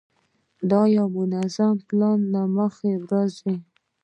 د 0.69 0.71
یوه 0.97 1.11
منظم 1.15 1.73
پلان 1.87 2.19
له 2.33 2.41
مخې 2.57 2.91
ورځو. 3.03 3.53